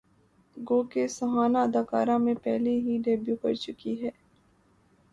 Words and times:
گوکہ 0.57 1.03
سہانا 1.09 1.59
اداکاری 1.63 2.17
میں 2.23 2.33
پہلے 2.43 2.71
ہی 2.79 2.97
ڈیبیو 3.05 3.35
کرچکی 3.41 3.93
ہیں 4.01 4.11